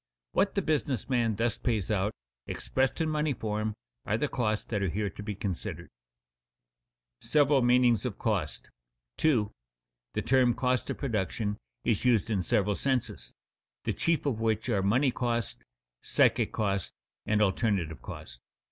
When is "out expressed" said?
1.91-2.99